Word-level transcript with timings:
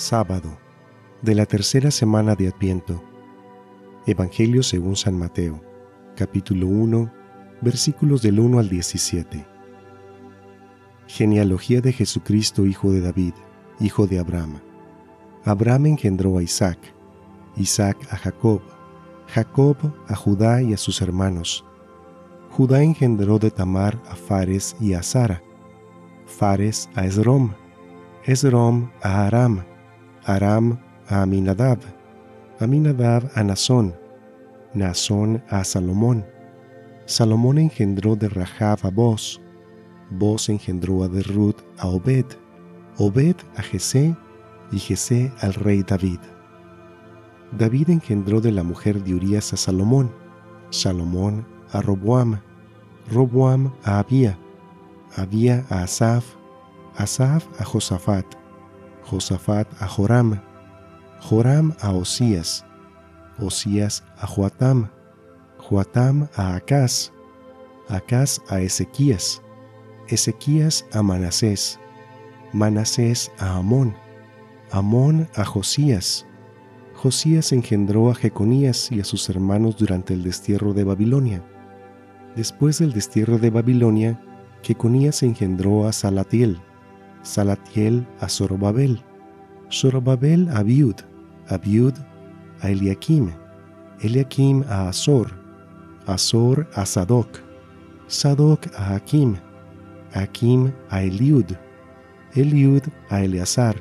Sábado 0.00 0.58
de 1.20 1.34
la 1.34 1.44
tercera 1.44 1.90
semana 1.90 2.34
de 2.34 2.48
Adviento. 2.48 3.04
Evangelio 4.06 4.62
según 4.62 4.96
San 4.96 5.18
Mateo, 5.18 5.62
capítulo 6.16 6.68
1, 6.68 7.12
versículos 7.60 8.22
del 8.22 8.40
1 8.40 8.60
al 8.60 8.70
17. 8.70 9.46
Genealogía 11.06 11.82
de 11.82 11.92
Jesucristo, 11.92 12.64
hijo 12.64 12.90
de 12.92 13.02
David, 13.02 13.34
hijo 13.78 14.06
de 14.06 14.20
Abraham. 14.20 14.62
Abraham 15.44 15.84
engendró 15.84 16.38
a 16.38 16.42
Isaac, 16.42 16.78
Isaac 17.58 17.98
a 18.10 18.16
Jacob, 18.16 18.62
Jacob 19.26 19.76
a 20.08 20.16
Judá 20.16 20.62
y 20.62 20.72
a 20.72 20.78
sus 20.78 21.02
hermanos. 21.02 21.62
Judá 22.48 22.82
engendró 22.82 23.38
de 23.38 23.50
Tamar 23.50 24.02
a 24.08 24.16
Fares 24.16 24.76
y 24.80 24.94
a 24.94 25.02
Sara, 25.02 25.42
Fares 26.24 26.88
a 26.94 27.04
Esrom, 27.04 27.52
Esrom 28.24 28.90
a 29.02 29.26
Aram, 29.26 29.62
Aram 30.24 30.78
a 31.08 31.22
Aminadab, 31.22 31.78
Aminadab 32.58 33.30
a 33.34 33.42
Nazón, 33.42 33.94
Nazón 34.74 35.42
a 35.48 35.64
Salomón. 35.64 36.26
Salomón 37.06 37.58
engendró 37.58 38.16
de 38.16 38.28
Rahab 38.28 38.80
a 38.82 38.90
Boz, 38.90 39.40
Boz 40.10 40.48
engendró 40.48 41.02
a 41.04 41.08
de 41.08 41.22
Ruth 41.22 41.56
a 41.78 41.86
Obed, 41.86 42.26
Obed 42.98 43.36
a 43.56 43.62
Jesé 43.62 44.14
y 44.70 44.78
Jesé 44.78 45.32
al 45.40 45.54
rey 45.54 45.82
David. 45.82 46.20
David 47.52 47.90
engendró 47.90 48.40
de 48.40 48.52
la 48.52 48.62
mujer 48.62 49.02
de 49.02 49.14
Urías 49.14 49.52
a 49.52 49.56
Salomón, 49.56 50.12
Salomón 50.70 51.46
a 51.72 51.80
Roboam, 51.80 52.40
Roboam 53.10 53.72
a 53.84 53.98
Abía, 53.98 54.38
Abía 55.16 55.64
a 55.70 55.82
Asaf, 55.82 56.24
Asaf 56.96 57.46
a 57.60 57.64
Josafat, 57.64 58.26
Josafat 59.04 59.68
a 59.80 59.86
Joram, 59.86 60.40
Joram 61.20 61.74
a 61.80 61.92
Osías, 61.92 62.64
Osías 63.38 64.02
a 64.18 64.26
Joatam, 64.26 64.88
Joatam 65.58 66.28
a 66.36 66.56
Acaz, 66.56 67.12
Acaz 67.88 68.40
a 68.48 68.60
Ezequías, 68.60 69.42
Ezequías 70.08 70.86
a 70.92 71.02
Manasés, 71.02 71.78
Manasés 72.52 73.30
a 73.38 73.56
Amón, 73.56 73.94
Amón 74.70 75.28
a 75.36 75.44
Josías. 75.44 76.26
Josías 76.94 77.52
engendró 77.52 78.10
a 78.10 78.14
Jeconías 78.14 78.92
y 78.92 79.00
a 79.00 79.04
sus 79.04 79.28
hermanos 79.30 79.76
durante 79.76 80.14
el 80.14 80.22
destierro 80.22 80.74
de 80.74 80.84
Babilonia. 80.84 81.42
Después 82.36 82.78
del 82.78 82.92
destierro 82.92 83.38
de 83.38 83.50
Babilonia, 83.50 84.20
Jeconías 84.62 85.22
engendró 85.22 85.86
a 85.86 85.92
Salatiel, 85.92 86.60
Salatiel 87.22 88.06
a 88.20 88.28
Zorobabel, 88.28 89.02
Zorobabel 89.70 90.48
a 90.48 90.58
Abiud, 90.58 90.96
Abiud 91.48 91.94
a 92.62 92.70
Eliakim, 92.70 93.30
Eliakim 94.00 94.64
a 94.68 94.88
Azor, 94.88 95.30
Azor 96.06 96.68
a 96.74 96.86
Sadoc, 96.86 97.40
Sadoc 98.08 98.66
a 98.76 98.94
Hakim, 98.94 99.36
Hakim 100.14 100.72
a 100.88 101.02
Eliud, 101.02 101.56
Eliud 102.34 102.82
a 103.10 103.22
Eleazar, 103.22 103.76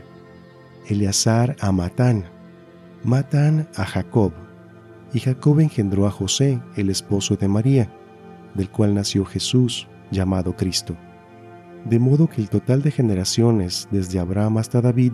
Eleazar 0.87 1.55
a 1.61 1.71
Matán, 1.71 2.25
Matán 3.03 3.67
a 3.75 3.85
Jacob, 3.85 4.33
y 5.13 5.19
Jacob 5.19 5.59
engendró 5.59 6.05
a 6.05 6.11
José, 6.11 6.61
el 6.75 6.89
esposo 6.89 7.35
de 7.35 7.47
María, 7.47 7.89
del 8.53 8.69
cual 8.69 8.93
nació 8.93 9.25
Jesús, 9.25 9.87
llamado 10.11 10.55
Cristo 10.55 10.95
de 11.85 11.99
modo 11.99 12.27
que 12.27 12.41
el 12.41 12.49
total 12.49 12.81
de 12.81 12.91
generaciones 12.91 13.87
desde 13.91 14.19
Abraham 14.19 14.57
hasta 14.57 14.81
David 14.81 15.13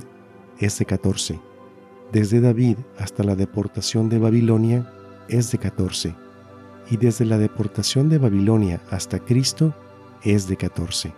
es 0.60 0.78
de 0.80 0.86
14. 0.86 1.40
Desde 2.12 2.40
David 2.42 2.78
hasta 2.98 3.24
la 3.24 3.36
deportación 3.36 4.10
de 4.10 4.20
Babilonia 4.20 4.92
es 5.28 5.52
de 5.52 5.58
14. 5.58 6.16
Y 6.90 6.98
desde 6.98 7.26
la 7.26 7.38
deportación 7.38 8.10
de 8.10 8.20
Babilonia 8.20 8.82
hasta 8.92 9.20
Cristo 9.20 9.74
es 10.24 10.48
de 10.48 10.58
14. 10.58 11.14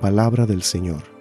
Palabra 0.00 0.46
del 0.46 0.62
Señor. 0.62 1.11